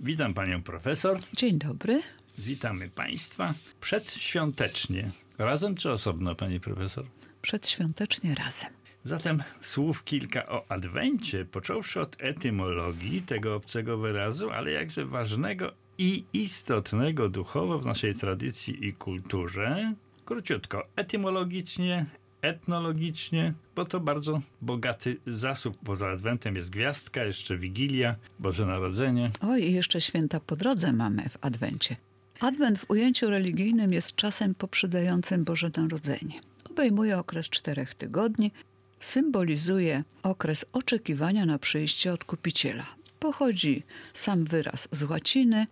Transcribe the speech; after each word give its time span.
Witam 0.00 0.34
panią 0.34 0.62
profesor. 0.62 1.20
Dzień 1.32 1.58
dobry. 1.58 2.02
Witamy 2.38 2.88
państwa 2.88 3.54
przedświątecznie. 3.80 5.10
Razem 5.38 5.74
czy 5.74 5.90
osobno, 5.90 6.34
pani 6.34 6.60
profesor? 6.60 7.04
Przedświątecznie 7.42 8.34
razem. 8.34 8.70
Zatem 9.04 9.42
słów 9.60 10.04
kilka 10.04 10.46
o 10.46 10.64
adwencie, 10.68 11.44
począwszy 11.44 12.00
od 12.00 12.16
etymologii 12.18 13.22
tego 13.22 13.54
obcego 13.54 13.98
wyrazu, 13.98 14.50
ale 14.50 14.70
jakże 14.70 15.06
ważnego 15.06 15.72
i 15.98 16.24
istotnego 16.32 17.28
duchowo 17.28 17.78
w 17.78 17.86
naszej 17.86 18.14
tradycji 18.14 18.86
i 18.86 18.92
kulturze. 18.92 19.94
Króciutko, 20.24 20.86
etymologicznie, 20.96 22.06
etnologicznie, 22.44 23.54
bo 23.76 23.84
to 23.84 24.00
bardzo 24.00 24.40
bogaty 24.62 25.16
zasób. 25.26 25.78
Poza 25.84 26.08
Adwentem 26.10 26.56
jest 26.56 26.70
gwiazdka, 26.70 27.24
jeszcze 27.24 27.58
Wigilia, 27.58 28.16
Boże 28.38 28.66
Narodzenie. 28.66 29.30
O, 29.40 29.56
i 29.56 29.72
jeszcze 29.72 30.00
święta 30.00 30.40
po 30.40 30.56
drodze 30.56 30.92
mamy 30.92 31.28
w 31.28 31.38
Adwencie. 31.40 31.96
Adwent 32.40 32.78
w 32.78 32.90
ujęciu 32.90 33.30
religijnym 33.30 33.92
jest 33.92 34.16
czasem 34.16 34.54
poprzedzającym 34.54 35.44
Boże 35.44 35.70
Narodzenie. 35.76 36.40
Obejmuje 36.70 37.18
okres 37.18 37.48
czterech 37.48 37.94
tygodni, 37.94 38.52
symbolizuje 39.00 40.04
okres 40.22 40.64
oczekiwania 40.72 41.46
na 41.46 41.58
przyjście 41.58 42.12
Odkupiciela. 42.12 42.86
Pochodzi 43.20 43.82
sam 44.12 44.44
wyraz 44.44 44.88
z 44.90 45.02
łaciny, 45.02 45.66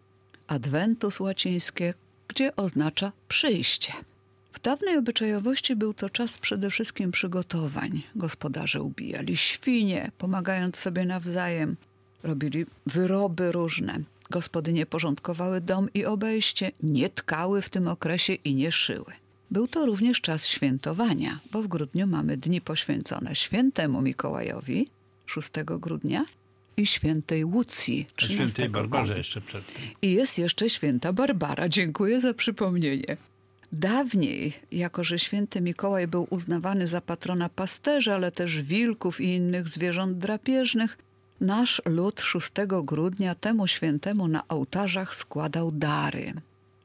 adventus 0.46 1.20
łacińskie, 1.20 1.94
gdzie 2.28 2.56
oznacza 2.56 3.12
przyjście. 3.28 3.92
Dawnej 4.62 4.96
obyczajowości 4.96 5.76
był 5.76 5.94
to 5.94 6.10
czas 6.10 6.38
przede 6.38 6.70
wszystkim 6.70 7.10
przygotowań. 7.10 8.02
Gospodarze 8.16 8.82
ubijali 8.82 9.36
świnie, 9.36 10.10
pomagając 10.18 10.76
sobie 10.76 11.04
nawzajem. 11.04 11.76
Robili 12.22 12.66
wyroby 12.86 13.52
różne. 13.52 13.98
Gospodynie 14.30 14.86
porządkowały 14.86 15.60
dom 15.60 15.88
i 15.94 16.04
obejście, 16.04 16.72
nie 16.82 17.10
tkały 17.10 17.62
w 17.62 17.68
tym 17.68 17.88
okresie 17.88 18.34
i 18.34 18.54
nie 18.54 18.72
szyły. 18.72 19.12
Był 19.50 19.68
to 19.68 19.86
również 19.86 20.20
czas 20.20 20.46
świętowania, 20.46 21.38
bo 21.52 21.62
w 21.62 21.68
grudniu 21.68 22.06
mamy 22.06 22.36
dni 22.36 22.60
poświęcone 22.60 23.34
świętemu 23.34 24.02
Mikołajowi 24.02 24.88
6 25.26 25.50
grudnia 25.64 26.24
i 26.76 26.86
świętej 26.86 27.44
Łucji 27.44 28.06
13 28.16 28.34
Świętej 28.34 28.68
Barbarze 28.68 29.04
grudnia. 29.04 29.18
jeszcze 29.18 29.40
przed 29.40 29.66
tym. 29.66 29.82
I 30.02 30.12
jest 30.12 30.38
jeszcze 30.38 30.70
święta 30.70 31.12
Barbara. 31.12 31.68
Dziękuję 31.68 32.20
za 32.20 32.34
przypomnienie. 32.34 33.16
Dawniej, 33.72 34.52
jako 34.72 35.04
że 35.04 35.18
święty 35.18 35.60
Mikołaj 35.60 36.06
był 36.06 36.26
uznawany 36.30 36.86
za 36.86 37.00
patrona 37.00 37.48
pasterzy, 37.48 38.12
ale 38.12 38.32
też 38.32 38.62
wilków 38.62 39.20
i 39.20 39.24
innych 39.24 39.68
zwierząt 39.68 40.18
drapieżnych, 40.18 40.98
nasz 41.40 41.82
lud 41.84 42.20
6 42.20 42.50
grudnia 42.84 43.34
temu 43.34 43.66
świętemu 43.66 44.28
na 44.28 44.48
ołtarzach 44.48 45.14
składał 45.14 45.72
dary. 45.72 46.32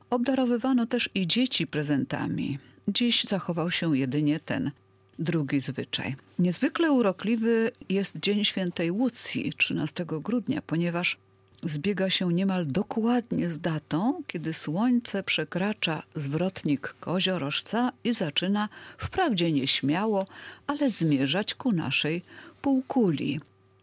Obdarowywano 0.09 0.85
też 0.85 1.09
i 1.15 1.27
dzieci 1.27 1.67
prezentami. 1.67 2.59
Dziś 2.87 3.23
zachował 3.23 3.71
się 3.71 3.97
jedynie 3.97 4.39
ten 4.39 4.71
drugi 5.19 5.59
zwyczaj. 5.59 6.15
Niezwykle 6.39 6.91
urokliwy 6.91 7.71
jest 7.89 8.19
Dzień 8.19 8.45
Świętej 8.45 8.91
Łucji 8.91 9.53
13 9.57 10.05
grudnia, 10.05 10.61
ponieważ 10.61 11.17
zbiega 11.63 12.09
się 12.09 12.33
niemal 12.33 12.67
dokładnie 12.67 13.49
z 13.49 13.59
datą, 13.59 14.21
kiedy 14.27 14.53
słońce 14.53 15.23
przekracza 15.23 16.03
zwrotnik 16.15 16.95
koziorożca 16.99 17.91
i 18.03 18.13
zaczyna 18.13 18.69
wprawdzie 18.97 19.51
nieśmiało, 19.51 20.25
ale 20.67 20.89
zmierzać 20.89 21.53
ku 21.53 21.71
naszej 21.71 22.21
półkuli. 22.61 23.39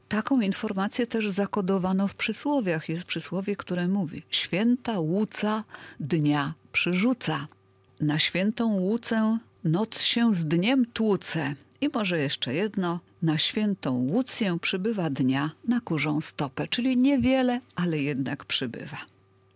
Taką 0.08 0.40
informację 0.40 1.06
też 1.06 1.30
zakodowano 1.30 2.08
w 2.08 2.14
przysłowiach. 2.14 2.88
Jest 2.88 3.04
przysłowie, 3.04 3.56
które 3.56 3.88
mówi: 3.88 4.22
Święta 4.30 4.98
łuca 4.98 5.64
dnia 6.00 6.54
przyrzuca. 6.72 7.46
Na 8.00 8.18
świętą 8.18 8.72
łucę 8.72 9.38
noc 9.64 10.00
się 10.00 10.34
z 10.34 10.46
dniem 10.46 10.86
tłuce. 10.86 11.54
I 11.80 11.88
może 11.94 12.18
jeszcze 12.18 12.54
jedno: 12.54 13.00
na 13.24 13.38
świętą 13.38 13.90
łucję 13.94 14.58
przybywa 14.60 15.10
dnia 15.10 15.50
na 15.68 15.80
kurzą 15.80 16.20
stopę, 16.20 16.68
czyli 16.68 16.96
niewiele, 16.96 17.60
ale 17.74 17.98
jednak 17.98 18.44
przybywa. 18.44 18.96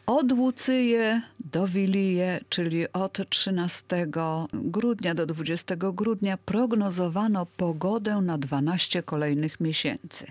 Od 0.06 0.32
Łucyje 0.32 1.22
do 1.40 1.68
Wilije, 1.68 2.40
czyli 2.48 2.92
od 2.92 3.30
13 3.30 4.06
grudnia 4.52 5.14
do 5.14 5.26
20 5.26 5.76
grudnia, 5.76 6.36
prognozowano 6.36 7.46
pogodę 7.46 8.16
na 8.16 8.38
12 8.38 9.02
kolejnych 9.02 9.60
miesięcy. 9.60 10.26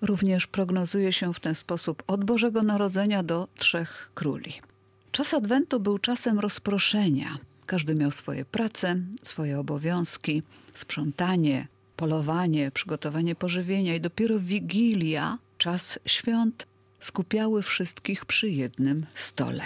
Również 0.00 0.46
prognozuje 0.46 1.12
się 1.12 1.34
w 1.34 1.40
ten 1.40 1.54
sposób 1.54 2.02
od 2.06 2.24
Bożego 2.24 2.62
Narodzenia 2.62 3.22
do 3.22 3.48
Trzech 3.56 4.10
Króli. 4.14 4.52
Czas 5.12 5.34
Adwentu 5.34 5.80
był 5.80 5.98
czasem 5.98 6.38
rozproszenia. 6.38 7.38
Każdy 7.66 7.94
miał 7.94 8.10
swoje 8.10 8.44
prace, 8.44 8.96
swoje 9.22 9.58
obowiązki, 9.58 10.42
sprzątanie, 10.74 11.66
polowanie, 12.00 12.70
przygotowanie 12.70 13.34
pożywienia 13.34 13.94
i 13.94 14.00
dopiero 14.00 14.38
Wigilia, 14.38 15.38
czas 15.58 15.98
świąt, 16.06 16.66
skupiały 17.00 17.62
wszystkich 17.62 18.24
przy 18.24 18.48
jednym 18.50 19.06
stole. 19.14 19.64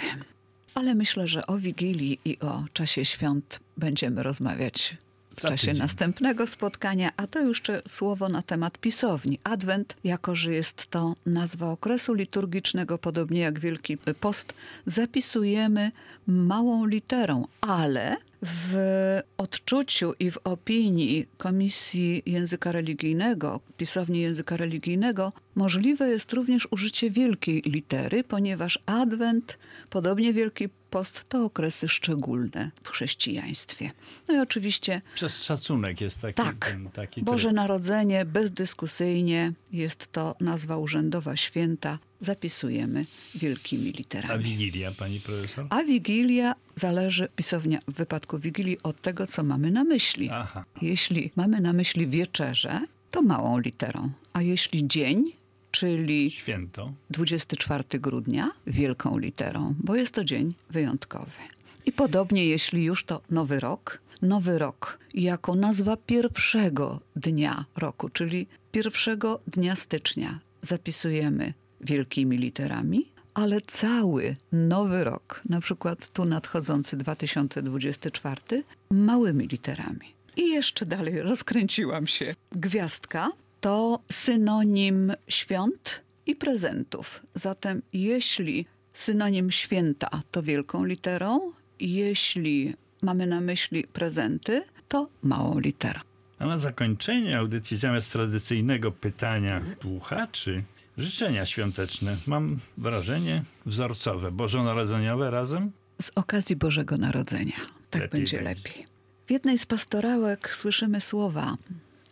Ale 0.73 0.95
myślę, 0.95 1.27
że 1.27 1.47
o 1.47 1.57
Wigilii 1.57 2.19
i 2.25 2.39
o 2.39 2.63
czasie 2.73 3.05
świąt 3.05 3.59
będziemy 3.77 4.23
rozmawiać 4.23 4.97
w 5.35 5.41
Za 5.41 5.47
czasie 5.47 5.67
tydzień. 5.67 5.77
następnego 5.77 6.47
spotkania, 6.47 7.11
a 7.17 7.27
to 7.27 7.39
jeszcze 7.39 7.81
słowo 7.89 8.29
na 8.29 8.41
temat 8.41 8.77
pisowni. 8.77 9.39
Adwent, 9.43 9.95
jako 10.03 10.35
że 10.35 10.53
jest 10.53 10.87
to 10.87 11.15
nazwa 11.25 11.71
okresu 11.71 12.13
liturgicznego, 12.13 12.97
podobnie 12.97 13.39
jak 13.39 13.59
Wielki 13.59 13.97
Post, 13.97 14.53
zapisujemy 14.85 15.91
małą 16.27 16.85
literą, 16.85 17.47
ale 17.61 18.17
w 18.41 19.19
odczuciu 19.37 20.13
i 20.19 20.31
w 20.31 20.37
opinii 20.43 21.27
Komisji 21.37 22.23
Języka 22.25 22.71
Religijnego, 22.71 23.59
pisowni 23.77 24.21
języka 24.21 24.57
religijnego, 24.57 25.33
możliwe 25.55 26.09
jest 26.09 26.33
również 26.33 26.67
użycie 26.71 27.09
wielkiej 27.09 27.61
litery, 27.61 28.23
ponieważ 28.23 28.79
Adwent, 28.85 29.57
podobnie 29.89 30.33
Wielki 30.33 30.69
Post, 30.89 31.25
to 31.29 31.45
okresy 31.45 31.87
szczególne 31.87 32.71
w 32.83 32.89
chrześcijaństwie. 32.89 33.91
No 34.27 34.35
i 34.35 34.39
oczywiście 34.39 35.01
Przez 35.15 35.43
szacunek 35.43 36.01
jest 36.01 36.21
taki, 36.21 36.33
tak, 36.33 36.69
ten, 36.71 36.89
taki 36.89 37.23
Boże. 37.23 37.51
Narodzenie 37.51 38.25
bezdyskusyjnie 38.25 39.53
jest 39.71 40.11
to 40.11 40.35
nazwa 40.39 40.77
urzędowa 40.77 41.35
święta. 41.35 41.99
Zapisujemy 42.25 43.05
wielkimi 43.35 43.89
A 43.89 43.97
literami. 43.97 44.43
Wigilia, 44.43 44.91
pani 44.91 45.19
profesor? 45.19 45.65
A 45.69 45.83
Wigilia 45.83 46.55
zależy, 46.75 47.27
pisownia 47.35 47.79
w 47.87 47.93
wypadku 47.93 48.39
Wigilii, 48.39 48.77
od 48.83 49.01
tego, 49.01 49.27
co 49.27 49.43
mamy 49.43 49.71
na 49.71 49.83
myśli. 49.83 50.29
Aha. 50.31 50.65
Jeśli 50.81 51.31
mamy 51.35 51.61
na 51.61 51.73
myśli 51.73 52.07
wieczerzę, 52.07 52.81
to 53.11 53.21
małą 53.21 53.59
literą. 53.59 54.11
A 54.33 54.41
jeśli 54.41 54.87
dzień, 54.87 55.31
czyli 55.71 56.31
Święto. 56.31 56.93
24 57.09 57.83
grudnia, 57.99 58.51
wielką 58.67 59.17
literą, 59.17 59.75
bo 59.79 59.95
jest 59.95 60.13
to 60.13 60.23
dzień 60.23 60.53
wyjątkowy. 60.69 61.41
I 61.85 61.91
podobnie, 61.91 62.45
jeśli 62.45 62.83
już 62.83 63.03
to 63.03 63.21
nowy 63.31 63.59
rok, 63.59 64.01
nowy 64.21 64.59
rok 64.59 64.99
jako 65.13 65.55
nazwa 65.55 65.97
pierwszego 65.97 66.99
dnia 67.15 67.65
roku, 67.75 68.09
czyli 68.09 68.47
pierwszego 68.71 69.39
dnia 69.47 69.75
stycznia, 69.75 70.39
zapisujemy 70.61 71.53
wielkimi 71.85 72.37
literami, 72.37 73.05
ale 73.33 73.61
cały 73.61 74.35
nowy 74.51 75.03
rok, 75.03 75.41
na 75.49 75.61
przykład 75.61 76.11
tu 76.11 76.25
nadchodzący 76.25 76.97
2024, 76.97 78.63
małymi 78.91 79.47
literami. 79.47 80.13
I 80.37 80.49
jeszcze 80.49 80.85
dalej 80.85 81.21
rozkręciłam 81.21 82.07
się. 82.07 82.35
Gwiazdka 82.51 83.31
to 83.61 83.99
synonim 84.11 85.13
świąt 85.27 86.01
i 86.25 86.35
prezentów. 86.35 87.21
Zatem 87.35 87.81
jeśli 87.93 88.65
synonim 88.93 89.51
święta 89.51 90.21
to 90.31 90.43
wielką 90.43 90.83
literą, 90.83 91.51
jeśli 91.79 92.73
mamy 93.01 93.27
na 93.27 93.41
myśli 93.41 93.83
prezenty, 93.83 94.63
to 94.87 95.07
małą 95.23 95.59
literą. 95.59 95.99
A 96.39 96.45
na 96.45 96.57
zakończenie 96.57 97.37
audycji 97.37 97.77
zamiast 97.77 98.11
tradycyjnego 98.11 98.91
pytania 98.91 99.61
słuchaczy, 99.81 100.63
życzenia 100.97 101.45
świąteczne. 101.45 102.17
Mam 102.27 102.59
wrażenie 102.77 103.43
wzorcowe, 103.65 104.31
bożonarodzeniowe 104.31 105.31
razem. 105.31 105.71
Z 106.01 106.11
okazji 106.15 106.55
Bożego 106.55 106.97
Narodzenia. 106.97 107.55
Tak 107.89 108.01
Lepiej 108.01 108.19
będzie 108.19 108.41
lepiej. 108.41 108.85
W 109.27 109.31
jednej 109.31 109.57
z 109.57 109.65
pastorałek 109.65 110.55
słyszymy 110.55 111.01
słowa: 111.01 111.57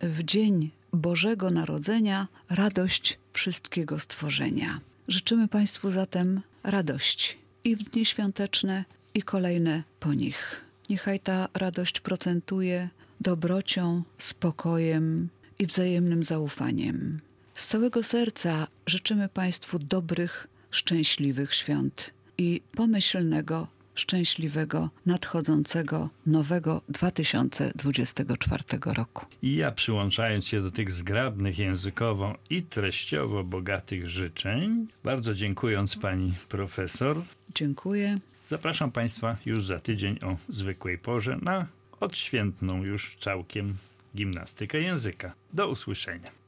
W 0.02 0.24
dzień 0.24 0.72
Bożego 0.94 1.52
Narodzenia 1.52 2.28
radość 2.50 3.20
wszystkiego 3.34 4.00
stworzenia. 4.00 4.80
Życzymy 5.08 5.48
Państwu 5.48 5.92
zatem 5.92 6.42
radości 6.64 7.38
i 7.64 7.76
w 7.76 7.84
dni 7.84 8.06
świąteczne, 8.06 8.86
i 9.14 9.22
kolejne 9.22 9.84
po 10.00 10.14
nich. 10.14 10.66
Niechaj 10.90 11.20
ta 11.20 11.48
radość 11.54 12.00
procentuje 12.00 12.90
dobrocią, 13.22 14.04
spokojem 14.18 15.30
i 15.60 15.66
wzajemnym 15.66 16.24
zaufaniem. 16.24 17.20
Z 17.56 17.68
całego 17.68 18.04
serca 18.04 18.68
życzymy 18.88 19.30
Państwu 19.30 19.80
dobrych, 19.80 20.48
szczęśliwych 20.72 21.54
świąt 21.54 22.14
i 22.38 22.62
pomyślnego, 22.76 23.68
szczęśliwego, 23.96 24.90
nadchodzącego 25.06 26.10
nowego 26.26 26.82
2024 26.90 28.64
roku. 28.86 29.26
Ja 29.44 29.72
przyłączając 29.72 30.48
się 30.48 30.62
do 30.62 30.72
tych 30.72 30.92
zgrabnych 30.92 31.60
językowo 31.60 32.36
i 32.50 32.64
treściowo 32.64 33.44
bogatych 33.44 34.10
życzeń, 34.10 34.88
bardzo 35.04 35.34
dziękując 35.34 35.96
pani 35.96 36.34
profesor, 36.50 37.22
Dziękuję. 37.56 38.18
zapraszam 38.50 38.92
państwa 38.92 39.38
już 39.46 39.66
za 39.66 39.80
tydzień 39.80 40.20
o 40.24 40.38
zwykłej 40.50 40.98
porze 40.98 41.38
na 41.42 41.68
odświętną 42.00 42.84
już 42.84 43.16
całkiem 43.16 43.76
gimnastykę 44.16 44.80
języka. 44.82 45.34
Do 45.54 45.68
usłyszenia. 45.70 46.43